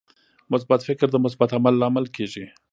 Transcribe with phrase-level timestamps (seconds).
[0.51, 2.45] مثبت فکر د مثبت عمل لامل کیږي.